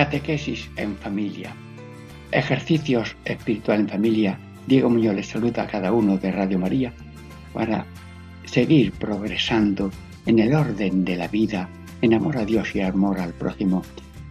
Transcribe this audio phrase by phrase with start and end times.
[0.00, 1.54] Catequesis en familia.
[2.32, 4.40] Ejercicios espiritual en familia.
[4.66, 6.90] Diego Muñoz saluda a cada uno de Radio María
[7.52, 7.84] para
[8.46, 9.90] seguir progresando
[10.24, 11.68] en el orden de la vida,
[12.00, 13.82] en amor a Dios y amor al prójimo,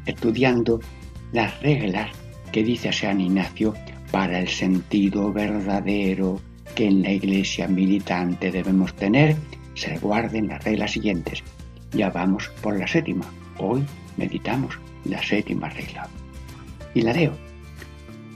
[0.08, 0.80] estudiando
[1.34, 2.10] las reglas
[2.52, 3.76] que dice San Ignacio
[4.10, 6.42] para el sentido verdadero
[6.74, 9.36] que en la iglesia militante debemos tener,
[9.76, 11.44] se guarden las reglas siguientes.
[11.92, 13.32] Ya vamos por la séptima.
[13.60, 13.86] Hoy
[14.18, 16.08] meditamos la séptima regla.
[16.94, 17.34] Y la leo.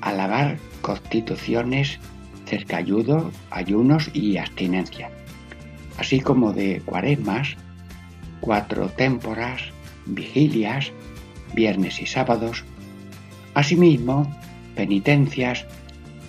[0.01, 1.99] Alabar constituciones,
[2.45, 5.09] cercayudos, ayunos y abstinencia,
[5.97, 7.55] así como de cuaresmas,
[8.41, 9.61] cuatro témporas,
[10.05, 10.91] vigilias,
[11.55, 12.65] viernes y sábados,
[13.53, 14.29] asimismo
[14.75, 15.65] penitencias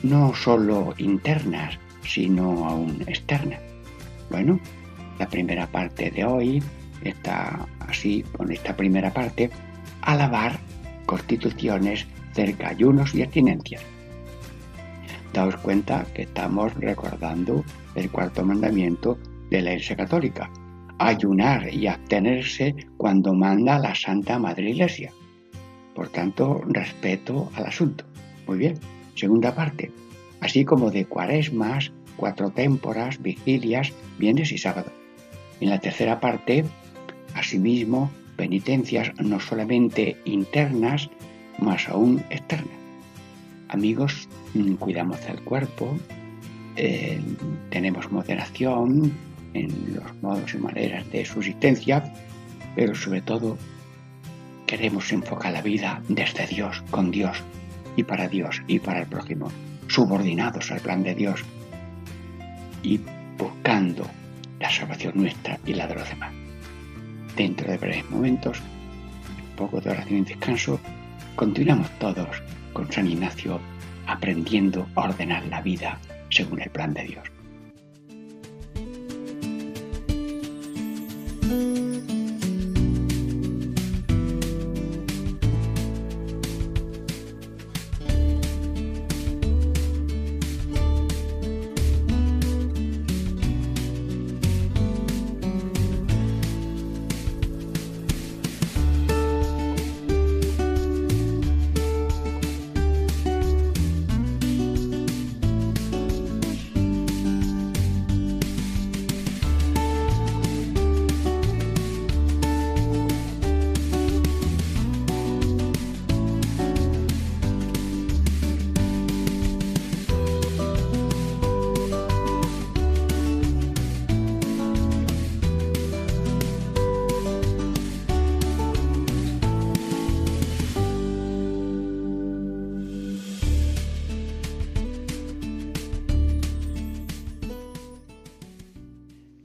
[0.02, 3.60] no solo internas, sino aún externas.
[4.30, 4.60] Bueno,
[5.18, 6.62] la primera parte de hoy
[7.04, 9.50] está así, con esta primera parte,
[10.02, 10.58] alabar
[11.06, 13.82] constituciones, cerca ayunos y abstinencias.
[15.32, 19.18] Daos cuenta que estamos recordando el cuarto mandamiento
[19.50, 20.50] de la Iglesia Católica,
[20.98, 25.12] ayunar y abstenerse cuando manda la Santa Madre Iglesia.
[25.94, 28.04] Por tanto, respeto al asunto.
[28.46, 28.78] Muy bien.
[29.14, 29.92] Segunda parte.
[30.40, 34.90] Así como de cuaresmas, cuatro témporas, vigilias, viernes y sábado.
[35.60, 36.64] En la tercera parte,
[37.34, 41.08] asimismo, penitencias no solamente internas,
[41.58, 42.76] más aún externas.
[43.68, 45.98] Amigos, mm, cuidamos del cuerpo,
[46.76, 47.20] eh,
[47.70, 49.12] tenemos moderación
[49.54, 52.12] en los modos y maneras de subsistencia,
[52.74, 53.56] pero sobre todo
[54.66, 57.42] queremos enfocar la vida desde Dios, con Dios
[57.96, 59.50] y para Dios y para el prójimo,
[59.88, 61.44] subordinados al plan de Dios
[62.82, 63.00] y
[63.38, 64.08] buscando
[64.58, 66.43] la salvación nuestra y la de los demás.
[67.36, 68.60] Dentro de breves momentos,
[69.50, 70.78] un poco de oración y descanso,
[71.34, 72.28] continuamos todos
[72.72, 73.60] con San Ignacio
[74.06, 75.98] aprendiendo a ordenar la vida
[76.30, 77.24] según el plan de Dios.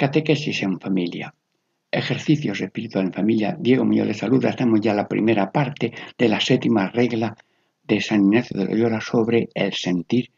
[0.10, 1.32] Catequesis en familia.
[1.92, 3.56] Ejercicios espiritual en familia.
[3.60, 4.50] Diego Muñoz le saluda.
[4.50, 7.38] Estamos ya en la primera parte de la séptima regla
[7.84, 10.32] de San Ignacio de Loyola sobre el sentir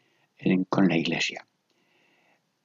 [0.68, 1.46] con la Iglesia.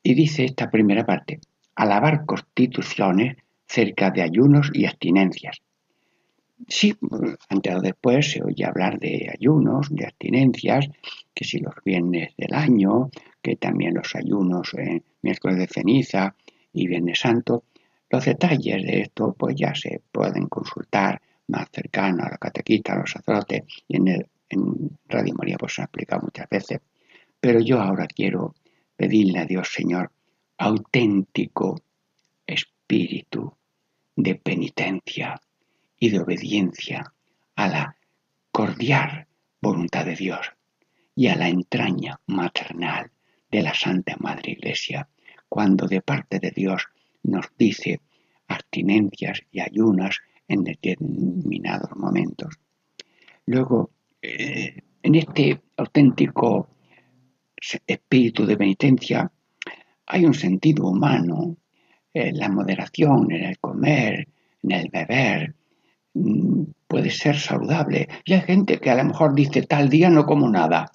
[0.03, 1.39] Y dice esta primera parte,
[1.75, 5.61] alabar constituciones cerca de ayunos y abstinencias.
[6.67, 6.93] Sí,
[7.47, 10.89] antes o después se oye hablar de ayunos, de abstinencias,
[11.33, 13.09] que si los viernes del año,
[13.41, 16.35] que también los ayunos en miércoles de ceniza,
[16.73, 17.63] y Viernes Santo.
[18.09, 22.99] Los detalles de esto pues ya se pueden consultar más cercano a la catequista, a
[22.99, 25.89] los sacerdotes y en, el, en Radio María pues se ha
[26.21, 26.79] muchas veces.
[27.39, 28.55] Pero yo ahora quiero
[28.95, 30.11] pedirle a Dios Señor
[30.57, 31.79] auténtico
[32.45, 33.53] espíritu
[34.15, 35.39] de penitencia
[35.99, 37.13] y de obediencia
[37.55, 37.95] a la
[38.51, 39.27] cordial
[39.61, 40.51] voluntad de Dios
[41.15, 43.11] y a la entraña maternal
[43.51, 45.07] de la Santa Madre Iglesia
[45.49, 46.87] cuando de parte de Dios
[47.23, 48.01] nos dice
[48.47, 52.57] abstinencias y ayunas en determinados momentos.
[53.45, 53.91] Luego,
[54.21, 56.69] eh, en este auténtico
[57.85, 59.31] espíritu de penitencia
[60.05, 61.57] hay un sentido humano,
[62.13, 64.27] en la moderación, en el comer,
[64.63, 65.55] en el beber,
[66.13, 68.07] mm, puede ser saludable.
[68.25, 70.91] Y hay gente que a lo mejor dice tal día no como nada.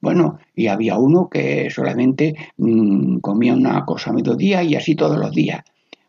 [0.00, 5.18] Bueno, y había uno que solamente mm, comía una cosa a mediodía y así todos
[5.18, 5.62] los días.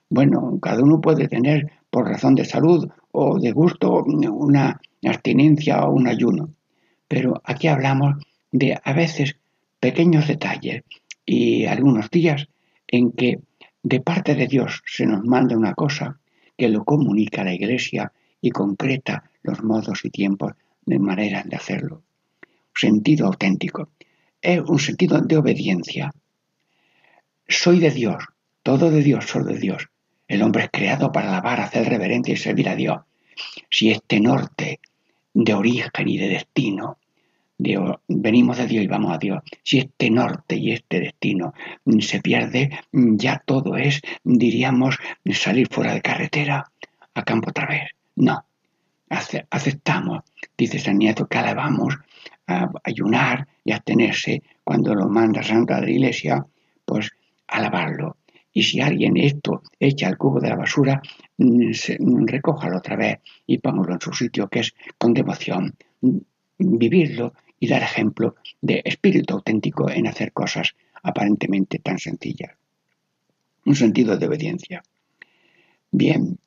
[0.10, 5.94] Bueno, cada uno puede tener por razón de salud o de gusto una abstinencia o
[5.94, 6.54] un ayuno.
[7.08, 8.16] Pero aquí hablamos
[8.52, 9.38] de a veces
[9.80, 10.84] pequeños detalles
[11.26, 12.48] y algunos días
[12.88, 13.40] en que
[13.84, 16.20] de parte de Dios se nos manda una cosa
[16.58, 20.54] que lo comunica la Iglesia y concreta los modos y tiempos
[20.86, 22.04] de manera de hacerlo.
[22.74, 23.90] Sentido auténtico.
[24.42, 26.12] Es un sentido de obediencia.
[27.48, 28.24] Soy de Dios,
[28.64, 29.90] todo de Dios, solo de Dios.
[30.28, 33.02] El hombre es creado para alabar, hacer reverencia y servir a Dios.
[33.70, 34.80] Si este norte
[35.34, 36.98] de origen y de destino
[38.08, 39.44] venimos de Dios y vamos a Dios.
[39.64, 41.54] Si este norte y este destino
[42.00, 44.98] se pierde, ya todo es, diríamos,
[45.34, 46.72] salir fuera de carretera
[47.14, 47.90] a campo otra vez.
[48.16, 48.44] No,
[49.50, 50.24] aceptamos,
[50.58, 51.96] dice San Nieto, que alabamos
[52.84, 56.46] ayunar y abstenerse cuando lo manda Santa de la Iglesia,
[56.86, 57.10] pues
[57.48, 58.18] alabarlo.
[58.54, 61.02] Y si alguien esto echa al cubo de la basura,
[61.38, 65.74] recójalo otra vez y póngalo en su sitio, que es con devoción.
[66.58, 72.52] Vivirlo y dar ejemplo de espíritu auténtico en hacer cosas aparentemente tan sencillas.
[73.66, 74.84] Un sentido de obediencia.
[75.92, 76.38] Bien,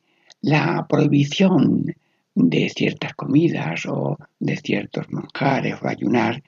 [0.41, 1.95] la prohibición
[2.35, 6.43] de ciertas comidas o de ciertos manjares o ayunar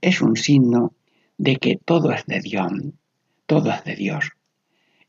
[0.00, 0.94] es un signo
[1.38, 2.72] de que todo es de Dios,
[3.46, 4.30] todo es de Dios.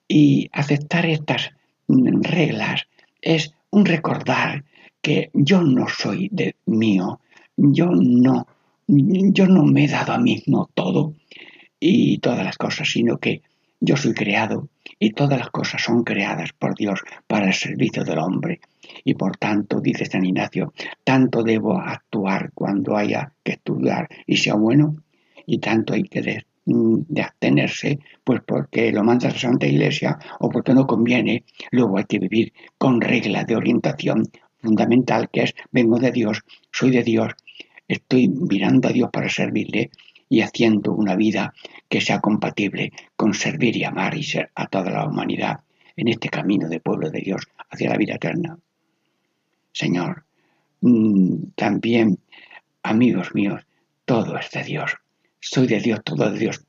[0.08, 1.52] Y aceptar estas
[1.88, 2.88] reglas
[3.22, 4.64] es un recordar
[5.02, 7.20] que yo no soy de mío,
[7.56, 8.48] yo no
[8.88, 11.14] yo no me he dado a mí mismo todo
[11.80, 13.42] y todas las cosas, sino que
[13.80, 14.70] yo soy creado
[15.00, 18.60] y todas las cosas son creadas por Dios para el servicio del hombre.
[19.04, 20.74] Y por tanto, dice San Ignacio,
[21.04, 24.96] tanto debo actuar cuando haya que estudiar y sea bueno,
[25.46, 26.46] y tanto hay que de,
[27.22, 31.46] abstenerse, pues porque lo manda la Santa Iglesia o porque no conviene.
[31.72, 34.24] Luego hay que vivir con reglas de orientación
[34.62, 36.42] fundamental que es vengo de Dios,
[36.72, 37.34] soy de Dios
[37.88, 39.90] estoy mirando a Dios para servirle
[40.30, 41.54] y haciendo una vida
[41.90, 45.62] que sea compatible con servir y amar y ser a toda la humanidad
[45.96, 48.58] en este camino de pueblo de Dios hacia la vida eterna.
[49.72, 50.26] Señor,
[50.82, 52.20] mm, también,
[52.84, 53.66] amigos míos,
[54.06, 54.98] todo es de Dios.
[55.40, 56.66] Soy de Dios, todo de Dios,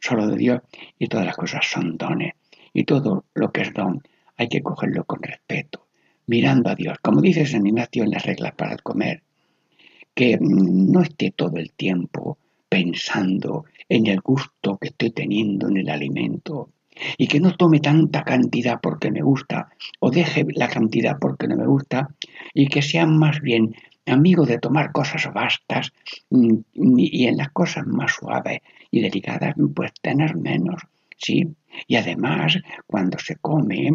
[0.00, 0.62] solo de Dios,
[0.98, 2.34] y todas las cosas son dones.
[2.72, 4.02] Y todo lo que es don
[4.36, 5.86] hay que cogerlo con respeto,
[6.26, 9.22] mirando a Dios, como dice San Ignacio en las reglas para el comer
[10.18, 15.88] que no esté todo el tiempo pensando en el gusto que estoy teniendo en el
[15.88, 16.70] alimento
[17.16, 19.70] y que no tome tanta cantidad porque me gusta
[20.00, 22.08] o deje la cantidad porque no me gusta
[22.54, 23.74] y que sea más bien
[24.06, 25.92] amigo de tomar cosas vastas
[26.30, 26.58] mm,
[26.96, 28.60] y en las cosas más suaves
[28.90, 30.80] y delicadas pues tener menos,
[31.16, 31.46] ¿sí?
[31.86, 33.90] Y además cuando se come,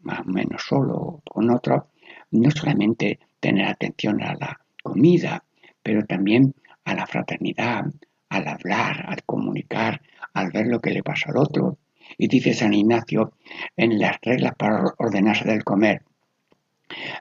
[0.00, 1.88] más o menos solo con otro,
[2.30, 5.44] no solamente tener atención a la comida,
[5.82, 7.84] pero también a la fraternidad,
[8.28, 10.00] al hablar, al comunicar,
[10.32, 11.78] al ver lo que le pasa al otro.
[12.18, 13.32] Y dice San Ignacio
[13.76, 16.02] en las reglas para ordenarse del comer,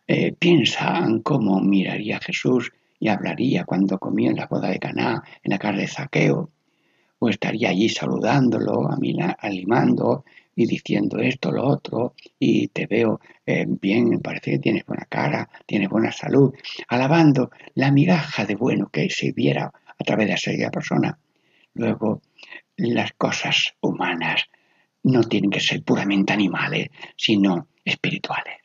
[0.08, 5.24] eh, piensa en cómo miraría Jesús y hablaría cuando comía en la boda de Caná,
[5.42, 6.52] en la casa de Zaqueo,
[7.20, 8.90] o estaría allí saludándolo,
[9.40, 15.06] animando y diciendo esto, lo otro, y te veo eh, bien, parece que tienes buena
[15.06, 16.54] cara, tienes buena salud,
[16.88, 21.18] alabando la migaja de bueno que se viera a través de aquella persona.
[21.74, 22.22] Luego,
[22.78, 24.50] las cosas humanas
[25.04, 28.58] no tienen que ser puramente animales, sino espirituales,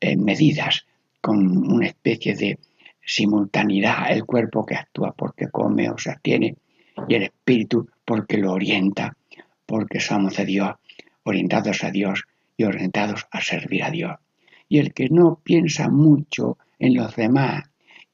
[0.00, 0.86] eh, medidas
[1.20, 2.58] con una especie de
[3.04, 6.56] simultaneidad, el cuerpo que actúa porque come o se abstiene,
[7.08, 9.16] y el espíritu porque lo orienta,
[9.66, 10.72] porque somos de Dios
[11.24, 12.24] orientados a Dios
[12.56, 14.16] y orientados a servir a Dios.
[14.68, 17.64] Y el que no piensa mucho en los demás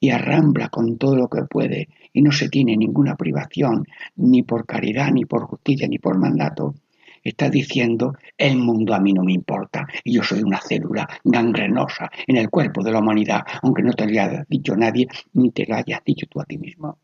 [0.00, 3.86] y arrambla con todo lo que puede y no se tiene ninguna privación,
[4.16, 6.74] ni por caridad, ni por justicia, ni por mandato,
[7.22, 12.10] está diciendo el mundo a mí no me importa y yo soy una célula gangrenosa
[12.26, 15.66] en el cuerpo de la humanidad, aunque no te lo haya dicho nadie ni te
[15.66, 16.98] lo hayas dicho tú a ti mismo.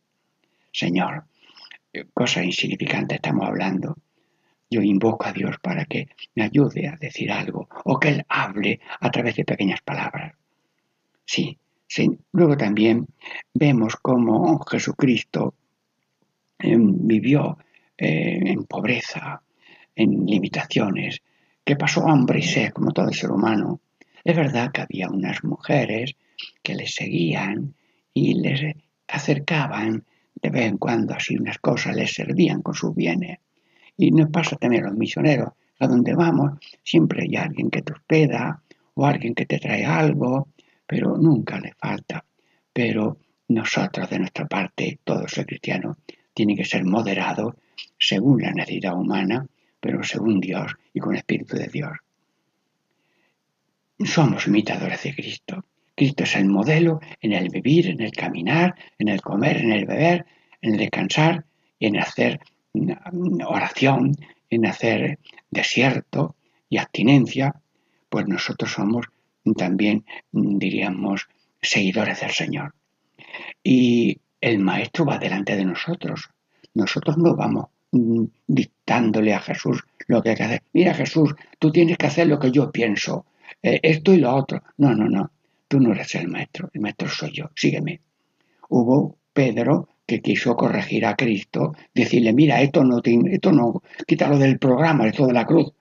[0.72, 1.24] Señor,
[1.92, 3.96] eh, cosa insignificante estamos hablando
[4.74, 8.80] yo invoco a Dios para que me ayude a decir algo o que Él hable
[9.00, 10.32] a través de pequeñas palabras.
[11.24, 12.10] Sí, sí.
[12.32, 13.06] Luego también
[13.52, 15.54] vemos cómo Jesucristo
[16.58, 17.58] em, vivió
[17.96, 19.42] eh, en pobreza,
[19.94, 21.22] en limitaciones,
[21.64, 23.80] que pasó hambre y sed como todo ser humano.
[24.24, 26.16] Es verdad que había unas mujeres
[26.62, 27.74] que les seguían
[28.12, 28.74] y les
[29.06, 30.04] acercaban
[30.42, 33.38] de vez en cuando así unas cosas, les servían con sus bienes.
[33.96, 37.92] Y nos pasa también a los misioneros, a donde vamos, siempre hay alguien que te
[37.92, 38.62] hospeda
[38.94, 40.48] o alguien que te trae algo,
[40.86, 42.24] pero nunca le falta.
[42.72, 45.98] Pero nosotros, de nuestra parte, todo ser cristiano,
[46.32, 47.56] tiene que ser moderado
[47.98, 49.46] según la necesidad humana,
[49.80, 51.92] pero según Dios y con el Espíritu de Dios.
[54.04, 55.64] Somos imitadores de Cristo.
[55.94, 59.86] Cristo es el modelo en el vivir, en el caminar, en el comer, en el
[59.86, 60.26] beber,
[60.60, 61.44] en el descansar
[61.78, 62.40] y en hacer
[63.46, 64.16] oración,
[64.50, 65.18] en hacer
[65.50, 66.36] desierto
[66.68, 67.60] y abstinencia,
[68.08, 69.06] pues nosotros somos
[69.56, 71.28] también, diríamos,
[71.60, 72.74] seguidores del Señor.
[73.62, 76.30] Y el Maestro va delante de nosotros.
[76.74, 80.62] Nosotros no vamos mm, dictándole a Jesús lo que hay que hacer.
[80.72, 83.26] Mira Jesús, tú tienes que hacer lo que yo pienso,
[83.62, 84.62] eh, esto y lo otro.
[84.78, 85.30] No, no, no,
[85.68, 88.00] tú no eres el Maestro, el Maestro soy yo, sígueme.
[88.68, 94.58] Hubo Pedro que quiso corregir a Cristo, decirle, mira, esto no, esto no, quítalo del
[94.58, 95.72] programa, esto de la cruz.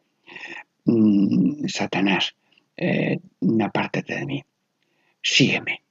[0.85, 2.35] Mm, Satanás,
[2.77, 3.19] eh,
[3.61, 4.43] apártate de mí,
[5.21, 5.81] sígueme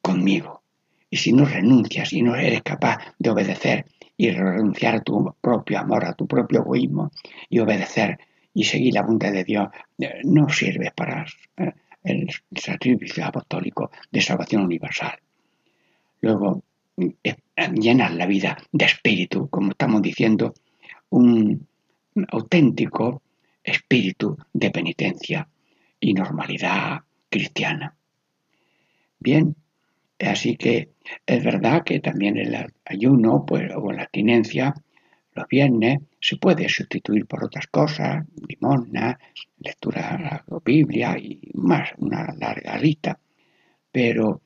[0.00, 0.62] conmigo.
[1.08, 3.86] Y si no renuncias y no eres capaz de obedecer
[4.16, 7.10] y renunciar a tu propio amor, a tu propio egoísmo
[7.48, 8.18] y obedecer
[8.52, 11.26] y seguir la voluntad de Dios, eh, no sirves para
[11.58, 11.72] eh,
[12.02, 15.18] el sacrificio apostólico de salvación universal.
[16.20, 16.62] Luego,
[17.74, 20.54] llenar la vida de espíritu, como estamos diciendo,
[21.10, 21.66] un
[22.28, 23.22] auténtico
[23.62, 25.48] espíritu de penitencia
[26.00, 27.94] y normalidad cristiana.
[29.18, 29.56] Bien,
[30.20, 30.90] así que
[31.26, 34.74] es verdad que también el ayuno pues, o la abstinencia
[35.36, 39.18] los viernes se puede sustituir por otras cosas, limosna,
[39.58, 43.20] lectura de la Biblia y más, una larga lista,
[43.92, 44.40] pero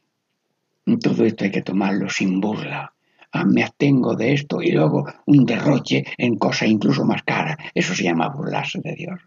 [0.99, 2.93] todo esto hay que tomarlo sin burla.
[3.33, 7.57] Ah, me abstengo de esto y luego un derroche en cosas incluso más caras.
[7.75, 9.21] Eso se llama burlarse de Dios.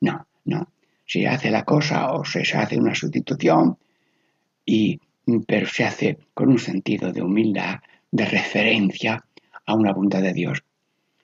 [0.00, 0.68] No, no.
[1.04, 3.76] Se hace la cosa o se hace una sustitución,
[4.64, 5.00] y,
[5.46, 9.24] pero se hace con un sentido de humildad, de referencia
[9.66, 10.62] a una bondad de Dios.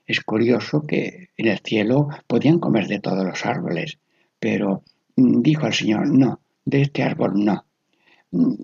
[0.06, 3.98] Es curioso que en el cielo podían comer de todos los árboles,
[4.38, 4.82] pero
[5.16, 7.65] mm, dijo el Señor, no, de este árbol no.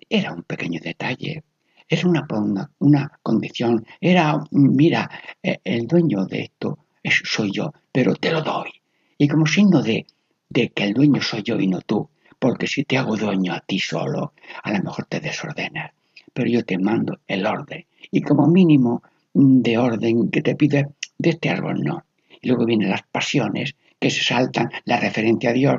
[0.08, 1.44] Era un pequeño detalle,
[1.88, 2.26] era una,
[2.78, 5.10] una, condición, era, mira,
[5.42, 8.70] eh, el dueño de esto es, soy yo, pero te lo doy.
[9.18, 10.06] Y como signo de,
[10.48, 13.60] de que el dueño soy yo y no tú, porque si te hago dueño a
[13.60, 15.92] ti solo, a lo mejor te desordenas,
[16.32, 17.86] pero yo te mando el orden.
[18.10, 19.02] Y como mínimo
[19.32, 20.88] de orden que te pide,
[21.18, 22.04] de este árbol no.
[22.40, 25.76] Y luego vienen las pasiones que se saltan, la referencia a Dios,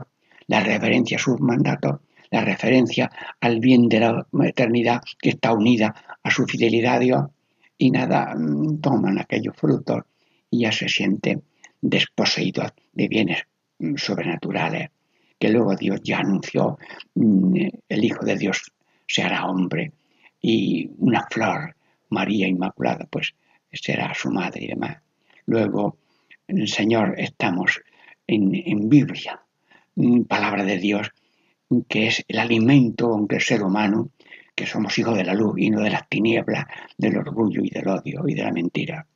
[0.47, 1.99] la reverencia a sus mandatos
[2.33, 3.11] la referencia
[3.41, 7.23] al bien de la eternidad que está unida a su fidelidad a Dios
[7.77, 10.01] y nada, mm, toman aquellos frutos
[10.49, 11.43] y ya se sienten
[11.79, 13.43] desposeídos de bienes
[13.77, 14.89] mm, sobrenaturales
[15.39, 16.79] que luego Dios ya anunció,
[17.13, 18.71] mm, el Hijo de Dios
[19.07, 19.91] se hará hombre
[20.41, 21.75] y una flor,
[22.09, 23.35] María Inmaculada, pues
[23.71, 24.97] será su madre y demás.
[25.45, 25.97] Luego,
[26.65, 27.79] Señor, estamos
[28.25, 29.39] en, en Biblia,
[30.27, 31.11] palabra de Dios,
[31.81, 34.09] que es el alimento, aunque el ser humano,
[34.55, 36.65] que somos hijos de la luz y no de las tinieblas,
[36.97, 39.07] del orgullo y del odio y de la mentira.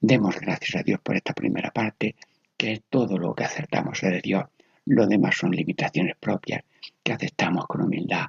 [0.00, 2.16] Demos gracias a Dios por esta primera parte,
[2.56, 4.44] que es todo lo que acertamos de Dios.
[4.86, 6.62] Lo demás son limitaciones propias
[7.02, 8.26] que aceptamos con humildad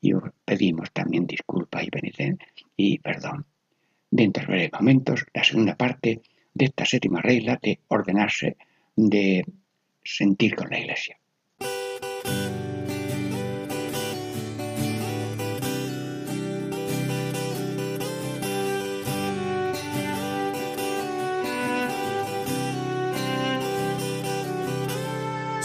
[0.00, 0.12] y
[0.44, 1.90] pedimos también disculpas y
[2.76, 3.46] y perdón.
[4.10, 6.22] Dentro de breves momentos, la segunda parte
[6.54, 8.56] de esta séptima regla de ordenarse,
[8.96, 9.44] de
[10.02, 11.19] sentir con la Iglesia.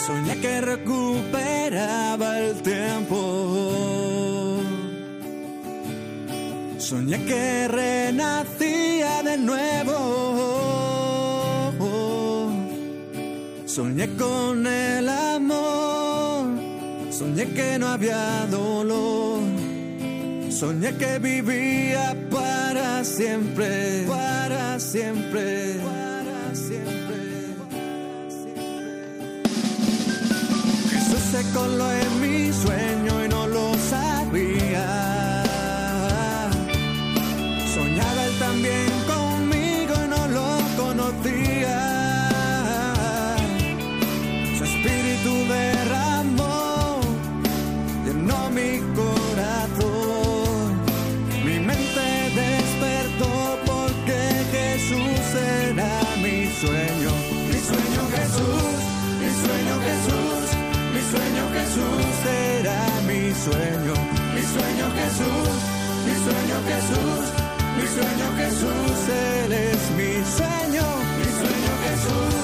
[0.05, 4.61] Soñé que recuperaba el tiempo.
[6.77, 9.97] Soñé que renacía de nuevo.
[13.65, 16.45] Soñé con el amor.
[17.09, 19.39] Soñé que no había dolor.
[20.51, 26.04] Soñé que vivía para siempre, para siempre.
[31.35, 32.84] Se coló en mi sueño
[63.45, 63.93] sueño,
[64.33, 65.55] mi sueño Jesús,
[66.05, 67.23] mi sueño Jesús,
[67.77, 68.97] mi sueño Jesús,
[69.37, 70.85] Él es mi sueño,
[71.19, 72.35] mi sueño Jesús,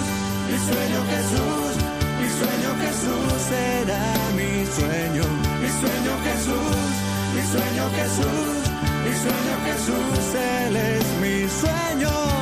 [0.49, 1.71] mi sueño Jesús,
[2.19, 3.31] mi sueño Jesús.
[3.49, 4.05] Será
[4.37, 5.25] mi sueño,
[5.61, 6.83] mi sueño Jesús,
[7.33, 8.57] mi sueño Jesús,
[9.03, 12.40] mi sueño Jesús, Él es mi sueño.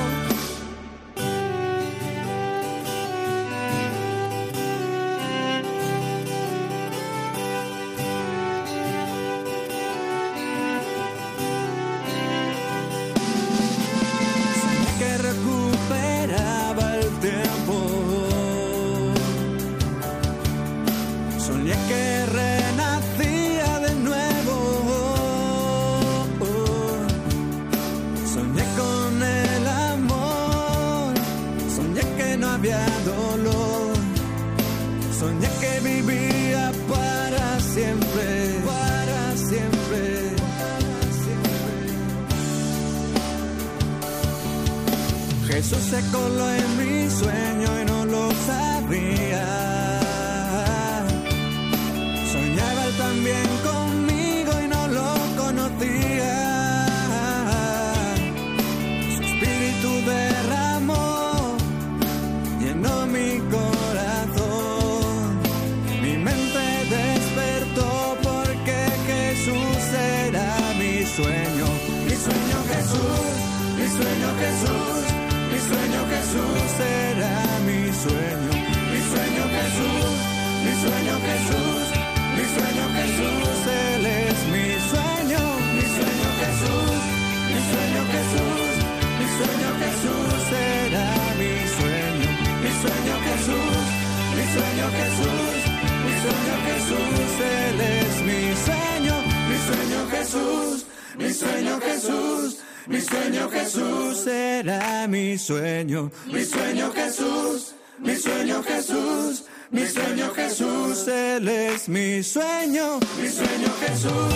[105.37, 113.29] Sueño, mi sueño Jesús, mi sueño Jesús, mi sueño Jesús, Él es mi sueño, mi
[113.29, 114.33] sueño Jesús,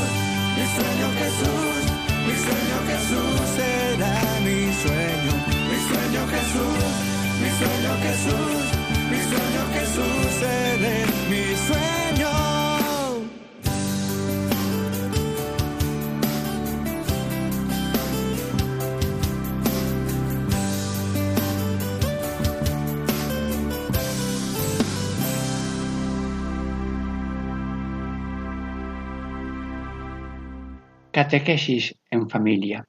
[0.56, 1.76] mi sueño Jesús,
[2.26, 5.34] mi sueño Jesús será mi sueño,
[5.70, 6.84] mi sueño Jesús,
[7.42, 8.64] mi sueño Jesús,
[9.12, 12.43] mi sueño Jesús, Él es mi sueño.
[31.14, 32.88] Catequesis en familia.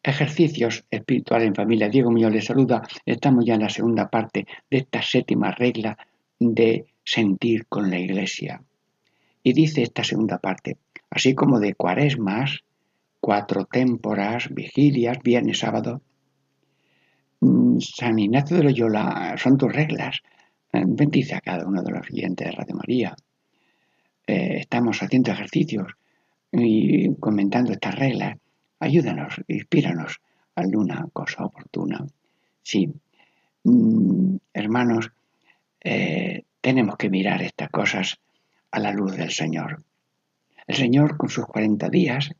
[0.00, 1.88] Ejercicios espirituales en familia.
[1.88, 2.86] Diego mío les saluda.
[3.04, 5.98] Estamos ya en la segunda parte de esta séptima regla
[6.38, 8.62] de sentir con la iglesia.
[9.42, 10.76] Y dice esta segunda parte,
[11.10, 12.60] así como de cuaresmas,
[13.18, 16.00] cuatro témporas, vigilias, viernes, sábado,
[17.40, 20.20] mm, San Ignacio de Loyola, son tus reglas.
[20.72, 23.16] Eh, bendice a cada uno de los oyentes de Radio María.
[24.28, 25.88] Eh, estamos haciendo ejercicios
[26.52, 28.36] y comentando estas reglas,
[28.78, 30.20] ayúdanos, inspíranos
[30.54, 32.06] a alguna cosa oportuna.
[32.62, 32.92] Sí,
[33.64, 35.10] mm, hermanos,
[35.80, 38.18] eh, tenemos que mirar estas cosas
[38.70, 39.82] a la luz del Señor.
[40.66, 42.30] El Señor con sus 40 días,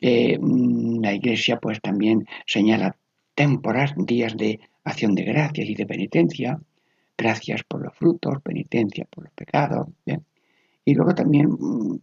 [0.00, 2.96] eh, la Iglesia pues también señala
[3.34, 6.60] temporas, días de acción de gracias y de penitencia,
[7.16, 9.88] gracias por los frutos, penitencia por los pecados,
[10.84, 11.98] y luego también mm,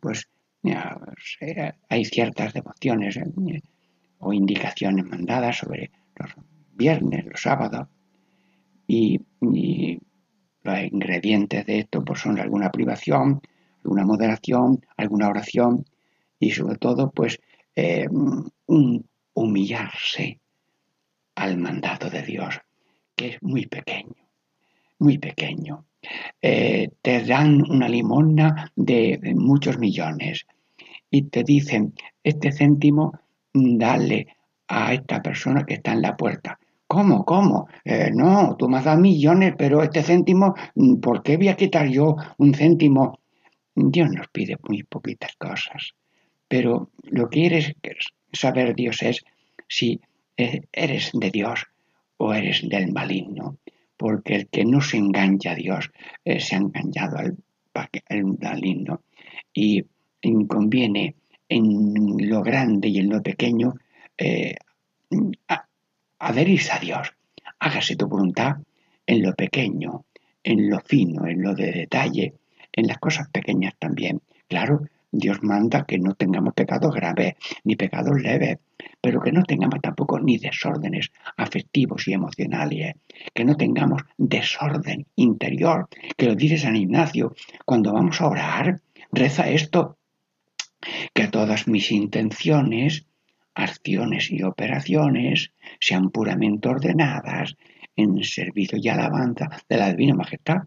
[0.73, 3.61] hay ciertas devociones eh,
[4.19, 6.31] o indicaciones mandadas sobre los
[6.73, 7.87] viernes, los sábados,
[8.87, 9.19] y,
[10.63, 13.39] los ingredientes de esto pues son alguna privación,
[13.83, 15.85] alguna moderación, alguna oración
[16.39, 17.39] y sobre todo pues
[17.75, 20.39] eh, un humillarse
[21.35, 22.59] al mandato de Dios,
[23.15, 24.15] que es muy pequeño,
[24.97, 25.85] muy pequeño.
[26.41, 30.45] Eh, te dan una limosna de muchos millones,
[31.09, 33.13] y te dicen, este céntimo,
[33.53, 34.27] mm, dale
[34.67, 36.59] a esta persona que está en la puerta.
[36.87, 37.25] ¿Cómo?
[37.25, 37.67] ¿Cómo?
[37.83, 41.55] Eh, no, tú me has dado millones, pero este céntimo, mm, ¿por qué voy a
[41.55, 43.19] quitar yo un céntimo?
[43.75, 45.95] Dios nos pide muy poquitas cosas,
[46.47, 47.73] pero lo que quieres
[48.31, 49.23] saber Dios es
[49.67, 49.99] si
[50.37, 51.65] eh, eres de Dios
[52.17, 53.57] o eres del maligno,
[53.97, 55.91] porque el que no se engancha a Dios
[56.23, 57.37] eh, se ha engañado al,
[57.73, 59.01] al maligno.
[59.53, 59.83] Y
[60.47, 61.15] conviene
[61.47, 63.75] en lo grande y en lo pequeño
[64.17, 64.55] eh,
[66.19, 67.13] adherirse a Dios.
[67.59, 68.57] Hágase tu voluntad
[69.05, 70.05] en lo pequeño,
[70.43, 72.33] en lo fino, en lo de detalle,
[72.71, 74.21] en las cosas pequeñas también.
[74.47, 78.57] Claro, Dios manda que no tengamos pecados graves ni pecados leves,
[78.99, 82.95] pero que no tengamos tampoco ni desórdenes afectivos y emocionales,
[83.33, 87.33] que no tengamos desorden interior, que lo dice San Ignacio,
[87.63, 89.97] cuando vamos a orar, reza esto,
[91.13, 93.05] que todas mis intenciones,
[93.53, 97.55] acciones y operaciones sean puramente ordenadas
[97.95, 100.63] en servicio y alabanza de la Divina Majestad.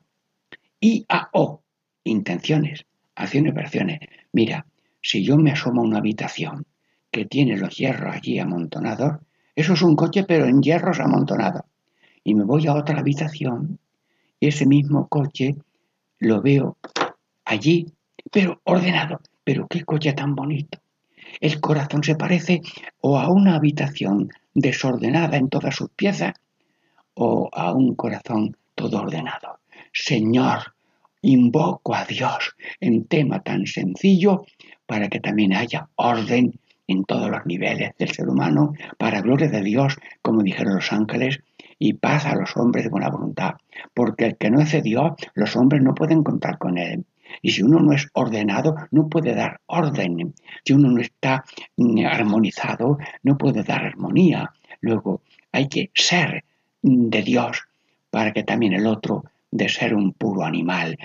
[0.81, 1.63] Y a O,
[2.05, 4.01] intenciones, acciones y operaciones.
[4.33, 4.67] Mira,
[5.03, 6.67] si yo me asomo a una habitación
[7.11, 9.19] que tiene los hierros allí amontonados,
[9.55, 11.63] eso es un coche pero en hierros amontonados.
[12.25, 13.79] Y me voy a otra habitación
[14.41, 15.57] y ese mismo coche
[16.19, 16.77] lo veo
[17.45, 17.93] allí,
[18.31, 19.21] pero ordenado.
[19.49, 20.79] Pero qué coche tan bonito.
[21.41, 22.61] El corazón se parece
[23.01, 26.35] o a una habitación desordenada en todas sus piezas
[27.15, 29.61] o a un corazón todo ordenado.
[29.91, 30.75] Señor,
[31.23, 34.45] invoco a Dios en tema tan sencillo
[34.85, 39.63] para que también haya orden en todos los niveles del ser humano, para gloria de
[39.63, 41.41] Dios, como dijeron los ángeles,
[41.79, 43.55] y paz a los hombres de buena voluntad,
[43.95, 47.07] porque el que no es de Dios, los hombres no pueden contar con él.
[47.43, 50.35] Y si uno no es ordenado, no puede dar orden.
[50.65, 51.45] Si uno no está
[51.77, 54.53] mm, armonizado, no puede dar armonía.
[54.81, 56.45] Luego, hay que ser
[56.83, 57.65] de Dios
[58.11, 60.99] para que también el otro de ser un puro animal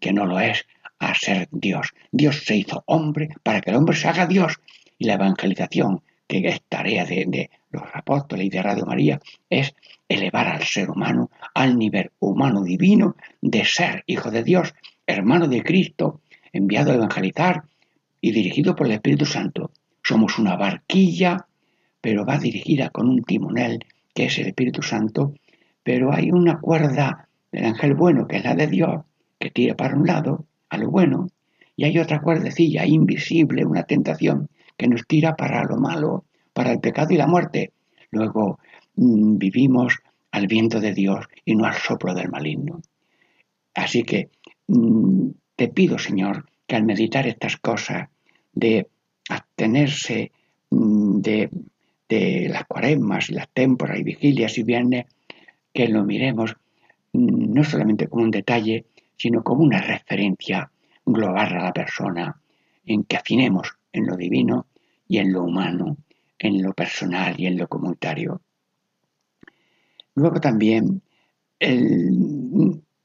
[0.00, 0.66] que no lo es
[0.98, 1.94] a ser Dios.
[2.10, 4.60] Dios se hizo hombre para que el hombre se haga Dios
[4.98, 9.74] y la evangelización, que es tarea de, los apóstoles y de Radio María, es
[10.08, 14.74] elevar al ser humano al nivel humano divino de ser hijo de Dios,
[15.08, 16.20] hermano de Cristo,
[16.52, 17.64] enviado a evangelizar
[18.20, 19.72] y dirigido por el Espíritu Santo.
[20.02, 21.46] Somos una barquilla,
[22.00, 25.34] pero va dirigida con un timonel que es el Espíritu Santo,
[25.82, 29.04] pero hay una cuerda del ángel bueno, que es la de Dios,
[29.38, 31.28] que tira para un lado, a lo bueno,
[31.74, 36.80] y hay otra cuerdecilla invisible, una tentación, que nos tira para lo malo, para el
[36.80, 37.72] pecado y la muerte.
[38.10, 38.58] Luego
[38.96, 39.98] mm, vivimos
[40.32, 42.82] al viento de Dios y no al soplo del maligno.
[43.74, 44.28] Así que
[45.56, 48.08] te pido, Señor, que al meditar estas cosas,
[48.52, 48.88] de
[49.28, 50.32] abstenerse
[50.70, 55.06] mm, de las cuaresmas, las témporas y vigilias y viernes,
[55.72, 56.56] que lo miremos
[57.12, 60.70] mm, no solamente como un detalle, sino como una referencia
[61.04, 62.40] global a la persona,
[62.84, 64.66] en que afinemos en lo divino
[65.06, 65.96] y en lo humano,
[66.38, 68.42] en lo personal y en lo comunitario.
[70.14, 71.02] Luego también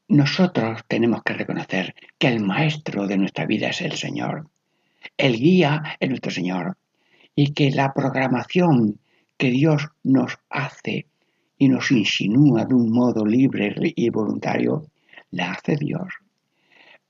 [0.08, 4.48] nosotros tenemos que reconocer que el maestro de nuestra vida es el Señor,
[5.16, 6.76] el guía es nuestro Señor,
[7.34, 8.98] y que la programación
[9.36, 11.06] que Dios nos hace
[11.58, 14.86] y nos insinúa de un modo libre y voluntario,
[15.30, 16.08] la hace Dios.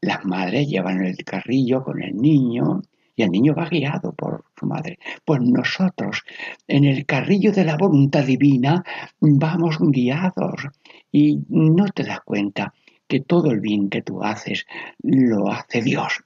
[0.01, 2.83] Las madres llevan el carrillo con el niño
[3.17, 4.99] y el niño va guiado por su madre.
[5.25, 6.23] Pues nosotros,
[6.69, 8.85] en el carrillo de la voluntad divina,
[9.21, 10.69] vamos guiados
[11.11, 12.75] y no te das cuenta
[13.07, 14.67] que todo el bien que tú haces
[15.03, 16.25] lo hace Dios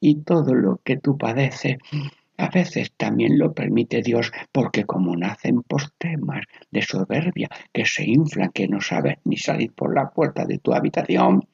[0.00, 1.78] y todo lo que tú padeces
[2.38, 8.52] a veces también lo permite Dios porque como nacen postemas de soberbia que se inflan,
[8.52, 11.48] que no sabes ni salir por la puerta de tu habitación,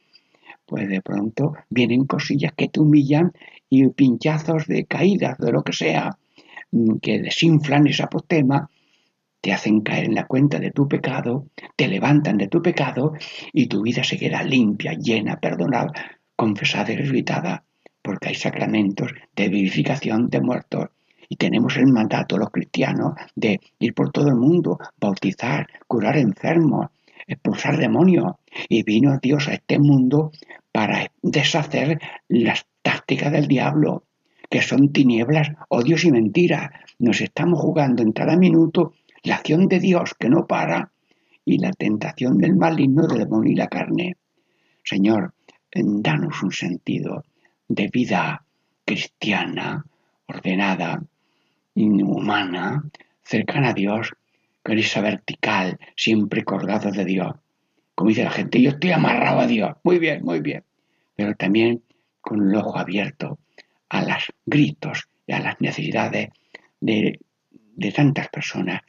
[0.67, 3.33] pues de pronto vienen cosillas que te humillan
[3.71, 6.19] y pinchazos de caídas, de lo que sea,
[7.01, 8.69] que desinflan esa postema,
[9.45, 13.13] te hacen caer en la cuenta de tu pecado, te levantan de tu pecado
[13.53, 15.93] y tu vida se queda limpia, llena, perdonada,
[16.35, 17.63] confesada y resucitada
[18.01, 20.89] porque hay sacramentos de vivificación de muertos.
[21.29, 26.87] Y tenemos el mandato, los cristianos, de ir por todo el mundo, bautizar, curar enfermos,
[27.27, 28.37] expulsar demonios.
[28.71, 30.33] Y vino Dios a este mundo
[30.73, 34.05] para deshacer las tácticas del diablo,
[34.49, 36.71] que son tinieblas, odios y mentiras.
[36.99, 40.93] Nos estamos jugando en cada minuto la acción de Dios que no para
[41.45, 44.17] y la tentación del maligno del demonio y la carne.
[44.83, 45.35] Señor,
[45.73, 47.25] danos un sentido
[47.69, 48.45] de vida
[48.85, 49.85] cristiana,
[50.27, 51.03] ordenada,
[51.75, 52.85] humana,
[53.23, 54.13] cercana a Dios,
[54.63, 57.35] con esa vertical, siempre colgado de Dios.
[57.95, 59.73] Como dice la gente, yo estoy amarrado a Dios.
[59.83, 60.63] Muy bien, muy bien.
[61.17, 61.83] Pero también
[62.21, 63.39] con el ojo abierto
[63.89, 66.31] a los gritos y a las necesidades
[66.81, 67.19] de,
[67.93, 68.83] tantas personas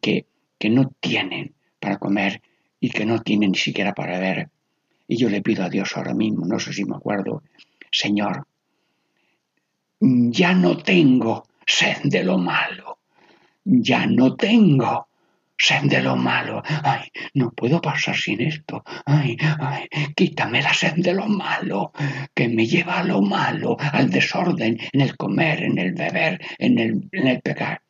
[0.00, 0.26] que,
[0.58, 2.42] que no tienen para comer
[2.80, 4.48] y que no tienen ni siquiera para ver.
[5.06, 7.42] Y yo le pido a Dios ahora mismo, no sé si me acuerdo,
[7.90, 8.46] Señor,
[10.00, 12.98] ya no tengo sed de lo malo,
[13.64, 15.08] ya no tengo
[15.56, 16.62] sed de lo malo.
[16.64, 18.82] Ay, no puedo pasar sin esto.
[19.04, 21.92] Ay, ay, quítame la sed de lo malo,
[22.34, 26.78] que me lleva a lo malo, al desorden, en el comer, en el beber, en
[26.78, 27.82] el, en el pecar.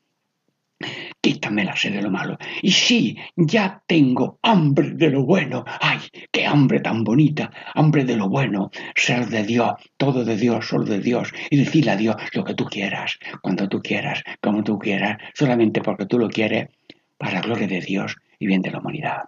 [1.20, 2.38] Quítame la sed de lo malo.
[2.62, 5.64] Y sí, ya tengo hambre de lo bueno.
[5.80, 5.98] ¡Ay,
[6.32, 7.50] qué hambre tan bonita!
[7.74, 8.70] Hambre de lo bueno.
[8.94, 11.32] Ser de Dios, todo de Dios, solo de Dios.
[11.50, 15.82] Y decirle a Dios lo que tú quieras, cuando tú quieras, como tú quieras, solamente
[15.82, 16.70] porque tú lo quieres,
[17.18, 19.24] para gloria de Dios y bien de la humanidad.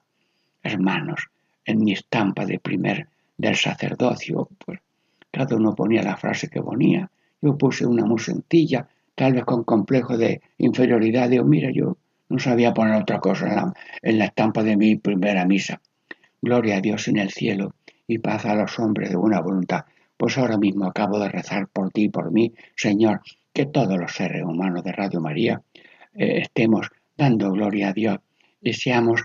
[0.62, 1.28] Hermanos,
[1.66, 4.80] en mi estampa de primer del sacerdocio, pues
[5.30, 7.10] cada uno ponía la frase que ponía.
[7.42, 11.96] Yo puse una muy sencilla, tal vez con complejo de inferioridad, digo, mira, yo
[12.28, 13.72] no sabía poner otra cosa
[14.02, 15.80] en la, estampa de mi primera misa.
[16.40, 17.74] Gloria a Dios en el cielo
[18.06, 19.84] y paz a los hombres de buena voluntad.
[20.16, 23.20] Pues ahora mismo acabo de rezar por ti y por mí, Señor,
[23.52, 25.62] que todos los seres humanos de Radio María
[26.14, 28.18] eh, estemos dando gloria a Dios
[28.60, 29.22] y seamos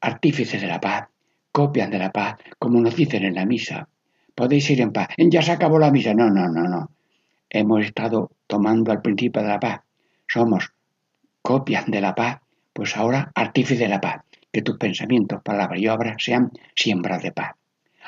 [0.00, 1.08] artífices de la paz,
[1.52, 3.88] copias de la paz, como nos dicen en la misa.
[4.34, 5.08] Podéis ir en paz.
[5.18, 6.14] Ya se acabó la misa.
[6.14, 6.90] No, no, no, no
[7.50, 9.80] hemos estado tomando al principio de la paz,
[10.26, 10.72] somos
[11.42, 12.40] copias de la paz,
[12.72, 17.32] pues ahora artífice de la paz, que tus pensamientos, palabras y obras sean siembras de
[17.32, 17.52] paz.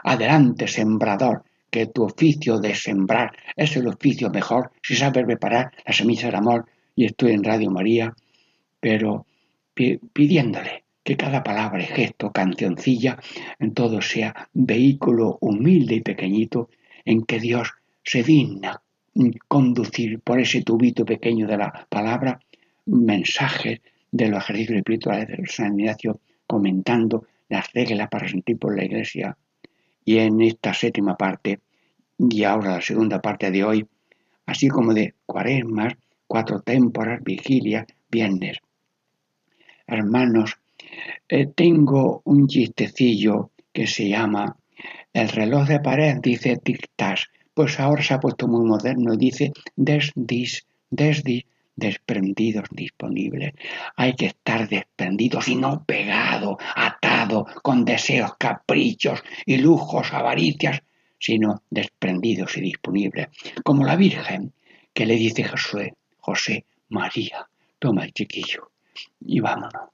[0.02, 5.92] Adelante, sembrador, que tu oficio de sembrar es el oficio mejor si sabes preparar la
[5.92, 6.66] semilla del amor.
[6.96, 8.14] Y estoy en Radio María,
[8.80, 9.26] pero
[9.74, 13.18] pidiéndole que cada palabra, gesto, cancioncilla,
[13.58, 16.68] en todo sea vehículo humilde y pequeñito
[17.04, 17.72] en que Dios
[18.02, 18.82] se digna
[19.48, 22.40] conducir por ese tubito pequeño de la palabra
[22.86, 28.84] mensajes de los ejercicios espirituales de San Ignacio comentando las reglas para sentir por la
[28.84, 29.36] iglesia.
[30.04, 31.60] Y en esta séptima parte,
[32.18, 33.86] y ahora la segunda parte de hoy,
[34.46, 35.94] así como de cuaresmas,
[36.26, 38.58] cuatro témporas, vigilia, viernes.
[39.86, 40.58] Hermanos,
[41.28, 44.56] eh, tengo un chistecillo que se llama
[45.12, 49.52] El reloj de pared dice tic-tac, pues ahora se ha puesto muy moderno y dice
[49.76, 51.44] desdis, desdis,
[51.76, 53.54] desprendidos disponibles.
[53.96, 60.82] Hay que estar desprendidos y no pegado, atado, con deseos, caprichos y lujos, avaricias,
[61.18, 63.28] sino desprendidos y disponibles.
[63.64, 64.52] Como la Virgen
[64.92, 68.70] que le dice Josué, José, María, toma el chiquillo
[69.20, 69.90] y vámonos,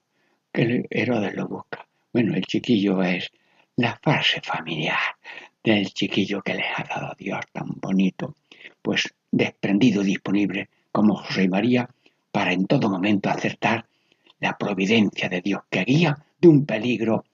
[0.51, 1.85] que el Herodes lo busca.
[2.11, 3.29] Bueno, el chiquillo es
[3.75, 4.97] la fase familiar
[5.63, 8.35] del chiquillo que les ha dado Dios tan bonito,
[8.81, 11.89] pues desprendido y disponible como José María
[12.31, 13.85] para en todo momento acertar
[14.39, 17.25] la providencia de Dios que guía de un peligro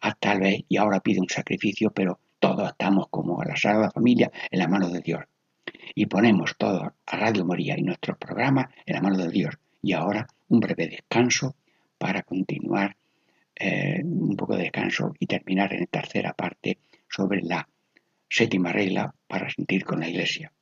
[0.00, 4.30] a tal vez y ahora pide un sacrificio, pero todos estamos como la Sagrada Familia
[4.50, 5.24] en la mano de Dios.
[5.94, 9.54] Y ponemos todo a Radio María y nuestros programas en la mano de Dios.
[9.82, 11.54] Y ahora un breve descanso
[11.98, 12.96] para continuar
[13.54, 16.78] eh, un poco de descanso y terminar en la tercera parte
[17.10, 17.68] sobre la
[18.28, 20.52] séptima regla para sentir con la Iglesia.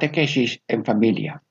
[0.00, 1.42] Catequesis en familia.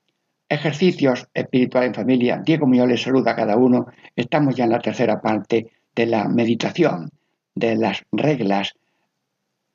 [0.50, 2.42] Ejercicios espirituales en familia.
[2.44, 3.86] Diego Muñoz les saluda a cada uno.
[4.16, 7.12] Estamos ya en la tercera parte de la meditación,
[7.54, 8.74] de las reglas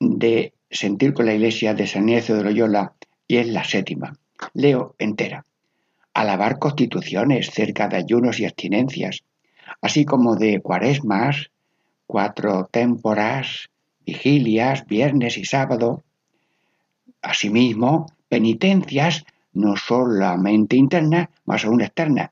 [0.01, 2.91] de sentir con la iglesia de San Ignacio de Loyola
[3.29, 4.17] y es la séptima.
[4.53, 5.45] Leo entera.
[6.13, 9.23] Alabar constituciones cerca de ayunos y abstinencias,
[9.79, 11.49] así como de cuaresmas,
[12.07, 13.69] cuatro témporas,
[14.05, 16.03] vigilias, viernes y sábado.
[17.21, 22.31] Asimismo, penitencias no solamente internas, más aún externas.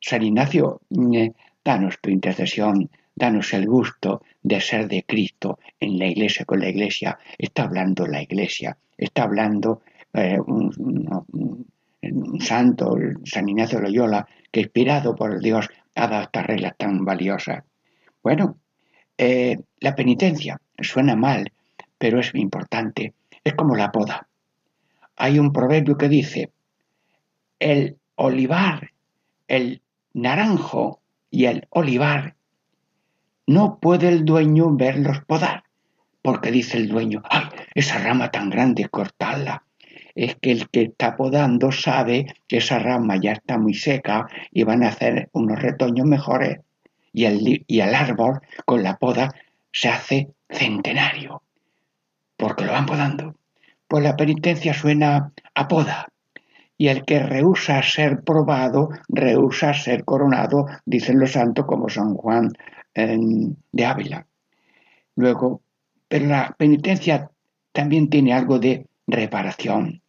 [0.00, 0.80] San Ignacio,
[1.12, 1.32] eh,
[1.64, 6.68] danos tu intercesión, danos el gusto de ser de Cristo en la iglesia con la
[6.68, 7.18] iglesia.
[7.36, 11.66] Está hablando la iglesia, está hablando eh, un,
[12.40, 17.64] santo, San Ignacio Loyola, que inspirado por Dios ha dado estas reglas tan valiosas.
[18.22, 18.56] Bueno,
[19.18, 21.52] eh, la penitencia suena mal,
[21.98, 23.12] pero es importante.
[23.44, 24.29] Es como la poda.
[25.22, 26.50] Hay un proverbio que dice,
[27.58, 28.92] el olivar,
[29.48, 29.82] el
[30.14, 32.36] naranjo y el olivar,
[33.46, 35.64] no puede el dueño verlos podar,
[36.22, 39.62] porque dice el dueño, ay, esa rama tan grande, cortarla.
[40.14, 44.62] Es que el que está podando sabe que esa rama ya está muy seca y
[44.62, 46.60] van a hacer unos retoños mejores.
[47.12, 49.34] Y el, y el árbol con la poda
[49.70, 51.42] se hace centenario,
[52.38, 53.34] porque lo van podando.
[53.90, 56.06] Pues la penitencia suena a poda,
[56.78, 62.52] y el que rehúsa ser probado, rehúsa ser coronado, dicen los santos como San Juan
[62.94, 64.24] de Ávila.
[65.16, 65.62] Luego,
[66.06, 67.32] pero la penitencia
[67.72, 70.00] también tiene algo de reparación.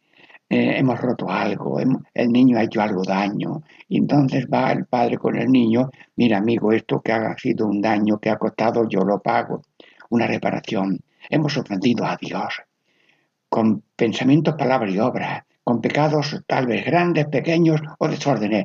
[0.48, 5.18] Eh, hemos roto algo, el niño ha hecho algo daño, y entonces va el padre
[5.18, 9.00] con el niño, mira amigo, esto que ha sido un daño que ha costado, yo
[9.00, 9.62] lo pago,
[10.10, 11.00] una reparación.
[11.28, 12.62] Hemos ofendido a Dios
[13.52, 18.64] con pensamientos, palabras y obras con pecados tal vez grandes, pequeños o desórdenes.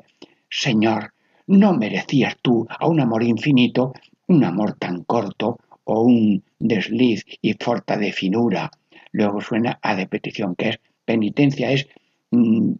[0.49, 1.13] Señor,
[1.45, 3.91] no merecías tú a un amor infinito
[4.27, 8.71] un amor tan corto o un desliz y falta de finura.
[9.11, 11.85] Luego suena a de petición, que es penitencia, es
[12.31, 12.71] mm,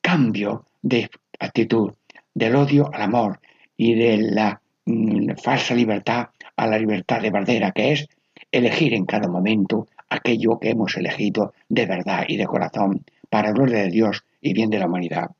[0.00, 1.10] cambio de
[1.40, 1.92] actitud,
[2.32, 3.40] del odio al amor
[3.76, 8.08] y de la mm, falsa libertad a la libertad de verdadera, que es
[8.52, 13.78] elegir en cada momento aquello que hemos elegido de verdad y de corazón para gloria
[13.78, 15.30] de Dios y bien de la humanidad.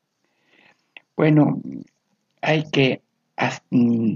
[1.17, 1.61] Bueno,
[2.41, 3.03] hay que,
[3.71, 4.15] mm,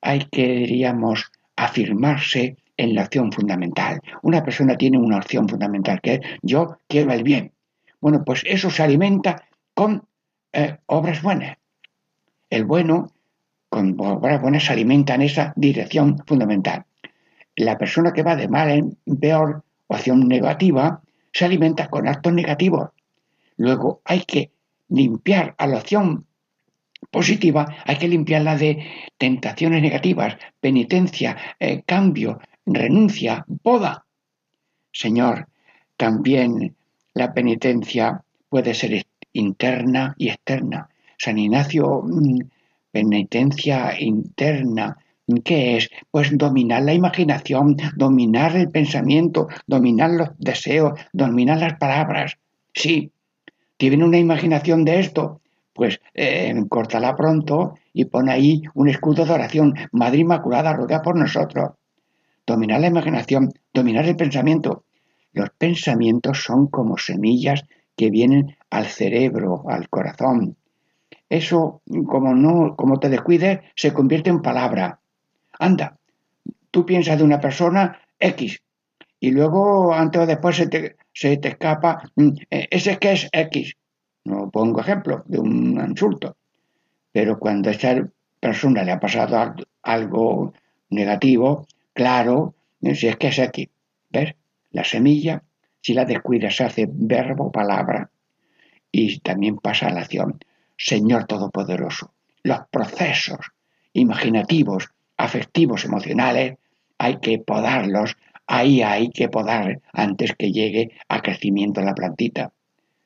[0.00, 4.00] hay que, diríamos, afirmarse en la acción fundamental.
[4.22, 7.52] Una persona tiene una acción fundamental que es yo quiero el bien.
[8.00, 9.42] Bueno, pues eso se alimenta
[9.74, 10.04] con
[10.52, 11.56] eh, obras buenas.
[12.50, 13.10] El bueno,
[13.68, 16.84] con obras buenas, se alimenta en esa dirección fundamental.
[17.56, 19.64] La persona que va de mal en peor
[19.96, 22.90] acción negativa, se alimenta con actos negativos.
[23.56, 24.52] Luego hay que
[24.88, 26.26] limpiar a la acción
[27.10, 28.86] positiva, hay que limpiarla de
[29.16, 34.04] tentaciones negativas, penitencia, eh, cambio, renuncia, boda.
[34.92, 35.48] Señor,
[35.96, 36.76] también
[37.14, 40.88] la penitencia puede ser interna y externa.
[41.16, 42.38] San Ignacio, mm,
[42.90, 44.96] penitencia interna,
[45.44, 45.90] ¿Qué es?
[46.10, 52.38] Pues dominar la imaginación, dominar el pensamiento, dominar los deseos, dominar las palabras.
[52.72, 53.12] Sí,
[53.76, 55.40] tienen una imaginación de esto,
[55.74, 59.74] pues eh, córtala pronto y pon ahí un escudo de oración.
[59.92, 61.72] Madre Inmaculada, ruega por nosotros.
[62.46, 64.84] Dominar la imaginación, dominar el pensamiento.
[65.32, 67.64] Los pensamientos son como semillas
[67.96, 70.56] que vienen al cerebro, al corazón.
[71.28, 75.00] Eso, como no, como te descuides, se convierte en palabra.
[75.58, 75.98] Anda,
[76.70, 78.60] tú piensas de una persona X
[79.20, 83.28] y luego antes o después se te, se te escapa, mm, eh, ese que es
[83.32, 83.74] X.
[84.24, 86.36] No pongo ejemplo de un insulto,
[87.12, 90.52] pero cuando a esa persona le ha pasado algo
[90.90, 92.54] negativo, claro,
[92.94, 93.68] si es que es X.
[94.10, 94.34] ¿Ves?
[94.70, 95.42] La semilla,
[95.80, 98.10] si la descuidas, se hace verbo, palabra
[98.92, 100.38] y también pasa a la acción.
[100.76, 103.38] Señor Todopoderoso, los procesos
[103.92, 106.56] imaginativos afectivos, emocionales,
[106.96, 108.16] hay que podarlos,
[108.46, 112.52] ahí hay que podar antes que llegue a crecimiento la plantita.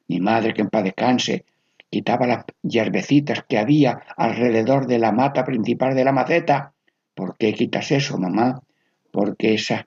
[0.06, 1.44] Mi madre, que en paz descanse,
[1.90, 6.72] quitaba las hierbecitas que había alrededor de la mata principal de la maceta.
[7.14, 8.62] ¿Por qué quitas eso, mamá?
[9.10, 9.84] Porque esas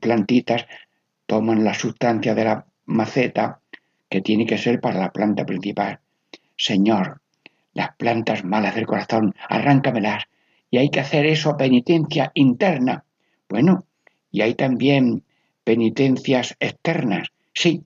[0.00, 0.66] plantitas
[1.26, 3.60] toman la sustancia de la maceta
[4.08, 6.00] que tiene que ser para la planta principal.
[6.56, 7.20] Señor,
[7.72, 10.24] las plantas malas del corazón, arráncamelas
[10.72, 13.04] y hay que hacer eso penitencia interna.
[13.48, 13.84] Bueno,
[14.32, 15.22] y hay también
[15.62, 17.84] penitencias externas, sí,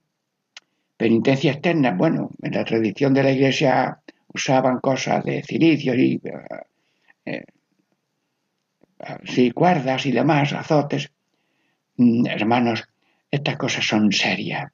[0.96, 4.00] Penitencia externa, bueno, en la tradición de la iglesia
[4.32, 6.18] usaban cosas de cilicio y
[7.26, 7.44] eh,
[9.52, 11.10] cuerdas y demás, azotes.
[11.98, 12.88] Mm, hermanos,
[13.30, 14.72] estas cosas son serias.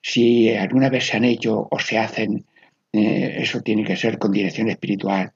[0.00, 2.44] Si alguna vez se han hecho o se hacen,
[2.92, 5.32] eh, eso tiene que ser con dirección espiritual,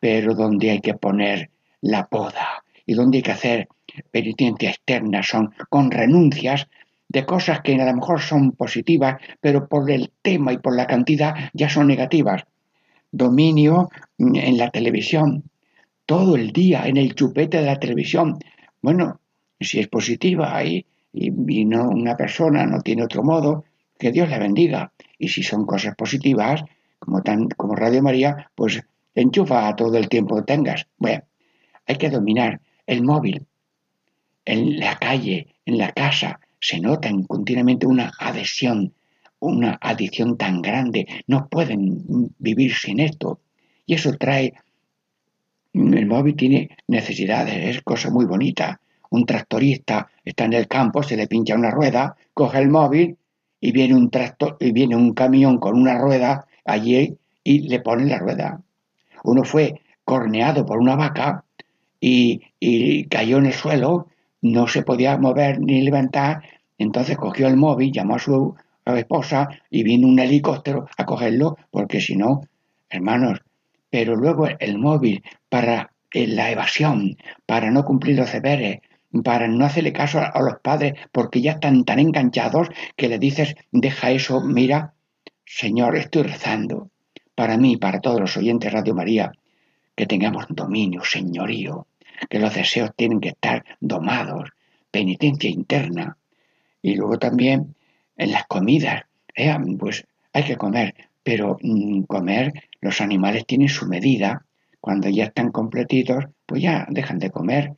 [0.00, 3.68] pero donde hay que poner la poda y donde hay que hacer
[4.10, 6.68] penitencia externa son con renuncias
[7.08, 10.86] de cosas que a lo mejor son positivas, pero por el tema y por la
[10.86, 12.44] cantidad ya son negativas.
[13.12, 15.44] Dominio en la televisión,
[16.04, 18.38] todo el día en el chupete de la televisión.
[18.82, 19.20] Bueno,
[19.60, 23.64] si es positiva y, y, no una persona no tiene otro modo,
[23.98, 24.92] que Dios la bendiga.
[25.18, 26.62] Y si son cosas positivas,
[26.98, 28.82] como, tan, como Radio María, pues
[29.16, 30.86] enchufa todo el tiempo que tengas.
[30.98, 31.24] Bueno,
[31.86, 33.46] hay que dominar el móvil.
[34.44, 38.94] En la calle, en la casa, se nota continuamente una adhesión,
[39.40, 41.06] una adicción tan grande.
[41.26, 43.40] No pueden vivir sin esto.
[43.86, 44.54] Y eso trae...
[45.74, 48.80] El móvil tiene necesidades, es cosa muy bonita.
[49.10, 53.18] Un tractorista está en el campo, se le pincha una rueda, coge el móvil
[53.60, 58.06] y viene un tractor, y viene un camión con una rueda allí y le pone
[58.06, 58.62] la rueda.
[59.26, 61.44] Uno fue corneado por una vaca
[62.00, 64.06] y, cayó en el suelo,
[64.40, 66.42] no se podía mover ni levantar,
[66.78, 68.54] entonces cogió el móvil, llamó a su
[68.84, 72.42] esposa y vino un helicóptero a cogerlo, porque si no,
[72.88, 73.40] hermanos,
[73.90, 77.16] pero luego el móvil para eh, la evasión,
[77.46, 78.78] para no cumplir los deberes,
[79.24, 83.56] para no hacerle caso a, los padres porque ya están tan enganchados que le dices,
[83.72, 84.94] deja eso, mira,
[85.44, 86.90] Señor, estoy rezando
[87.36, 89.30] para mí, para todos los oyentes Radio María,
[89.94, 91.86] que tengamos dominio, señorío,
[92.30, 94.50] que los deseos tienen que estar domados,
[94.90, 96.16] penitencia interna.
[96.82, 97.76] Y luego también
[98.16, 99.02] en las comidas,
[99.34, 104.46] eh, pues hay que comer, pero mm, comer, los animales tienen su medida,
[104.80, 107.74] cuando ya están completitos, pues ya dejan de comer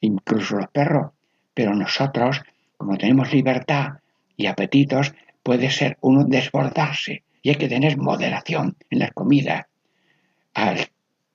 [0.00, 1.12] incluso los perros,
[1.54, 2.42] pero nosotros,
[2.76, 4.00] como tenemos libertad
[4.36, 9.66] y apetitos, puede ser uno desbordarse y hay que tener moderación en las comidas.
[10.54, 10.78] Al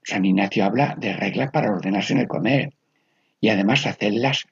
[0.03, 2.73] San Ignacio habla de reglas para ordenarse en el comer
[3.39, 4.45] y además hacer las,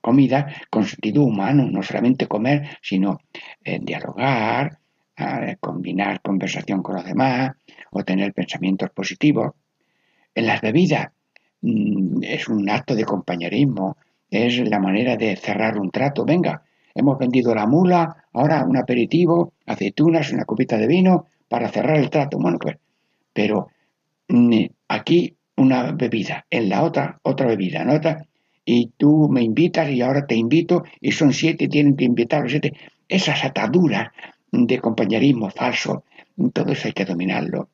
[0.00, 3.20] comidas con sentido humano, no solamente comer, sino
[3.62, 4.78] eh, dialogar,
[5.16, 7.52] eh, combinar conversación con los demás
[7.90, 9.52] o tener pensamientos positivos.
[10.34, 11.08] En las bebidas,
[11.64, 13.96] Mm, es un acto de compañerismo,
[14.28, 16.24] es la manera de cerrar un trato.
[16.26, 16.62] Venga,
[16.94, 22.10] hemos vendido la mula, ahora un aperitivo, aceitunas, una copita de vino para cerrar el
[22.10, 22.38] trato.
[22.38, 22.76] Bueno, pues,
[23.32, 23.68] pero
[24.28, 28.26] mm, aquí una bebida, en la otra otra bebida, en otra,
[28.64, 32.52] y tú me invitas y ahora te invito y son siete, tienen que invitar los
[32.52, 32.72] siete.
[33.08, 34.10] Esas ataduras
[34.50, 36.04] de compañerismo falso,
[36.52, 37.68] todo eso hay que dominarlo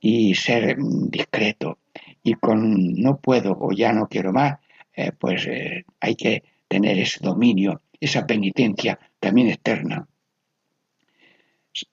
[0.00, 1.78] y ser mm, discreto
[2.22, 4.58] y con no puedo o ya no quiero más,
[4.94, 10.06] eh, pues eh, hay que tener ese dominio, esa penitencia también externa.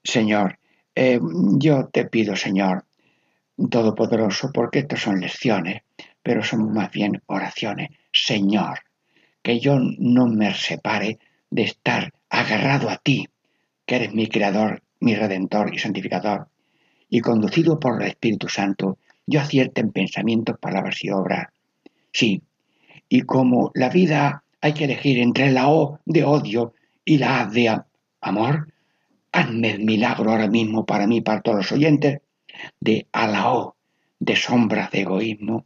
[0.04, 0.60] Señor,
[0.96, 1.20] eh,
[1.58, 2.86] yo te pido, Señor,
[3.70, 5.84] Todopoderoso, porque estas son lecciones,
[6.24, 7.90] pero son más bien oraciones.
[8.12, 8.80] Señor,
[9.42, 13.28] que yo no me separe de estar agarrado a ti,
[13.86, 16.48] que eres mi creador, mi redentor y santificador,
[17.10, 18.98] y conducido por el Espíritu Santo,
[19.28, 21.48] yo acierto en pensamientos, palabras y obras.
[22.12, 22.42] Sí,
[23.08, 27.46] y como la vida hay que elegir entre la O de odio y la A
[27.48, 27.82] de
[28.22, 28.74] amor,
[29.34, 32.22] hazme el milagro ahora mismo para mí, para todos los oyentes,
[32.80, 33.76] de a la O
[34.20, 35.66] de sombra de egoísmo,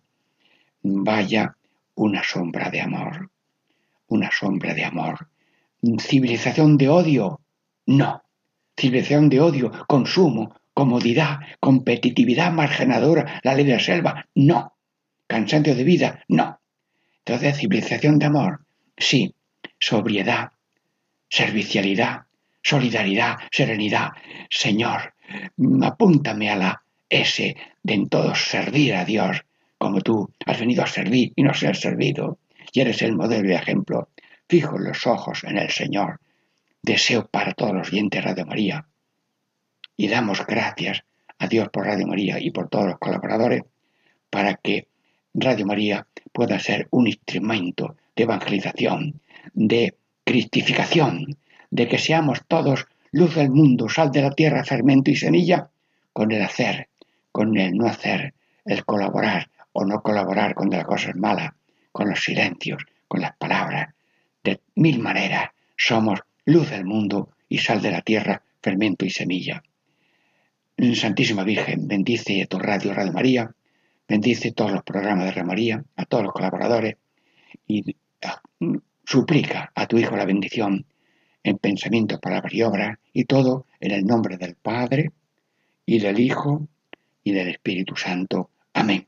[0.81, 1.55] vaya
[1.93, 3.29] una sombra de amor,
[4.07, 5.29] una sombra de amor.
[5.99, 7.41] Civilización de odio,
[7.85, 8.23] no.
[8.75, 14.73] Civilización de odio, consumo, comodidad, competitividad marginadora, la ley de la selva, no.
[15.27, 16.59] Cansancio de vida, no.
[17.19, 18.66] Entonces, civilización de amor,
[18.97, 19.33] sí.
[19.79, 20.51] Sobriedad,
[21.29, 22.23] servicialidad,
[22.63, 24.09] solidaridad, serenidad.
[24.49, 25.13] Señor,
[25.83, 29.45] apúntame a la S de en todos servir a Dios,
[29.77, 32.39] como tú has venido a servir y no ser servido,
[32.73, 34.09] y eres el modelo y ejemplo.
[34.49, 36.19] Fijo los ojos en el Señor.
[36.81, 38.87] Deseo para todos los dientes Radio María
[39.97, 41.03] y damos gracias
[41.39, 43.63] a Dios por Radio María y por todos los colaboradores
[44.29, 44.87] para que
[45.33, 49.21] Radio María pueda ser un instrumento de evangelización,
[49.53, 49.95] de
[50.25, 51.37] cristificación,
[51.69, 55.69] de que seamos todos luz del mundo, sal de la tierra, fermento y semilla,
[56.11, 56.89] con el hacer,
[57.31, 58.33] con el no hacer,
[58.65, 61.51] el colaborar o no colaborar con las cosas malas,
[61.91, 63.93] con los silencios, con las palabras.
[64.43, 69.61] De mil maneras somos luz del mundo y sal de la tierra, fermento y semilla.
[70.95, 73.51] Santísima Virgen, bendice tu radio, Radio María,
[74.07, 76.95] bendice todos los programas de Radio María, a todos los colaboradores
[77.67, 77.95] y
[79.03, 80.85] suplica a tu Hijo la bendición
[81.43, 85.11] en pensamiento, palabra y obra, y todo en el nombre del Padre
[85.85, 86.67] y del Hijo
[87.23, 88.49] y del Espíritu Santo.
[88.73, 89.07] Amén.